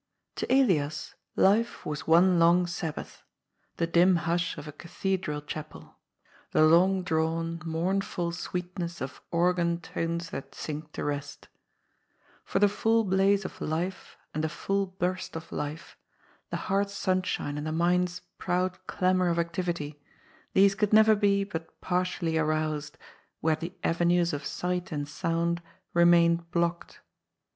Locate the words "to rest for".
10.93-12.57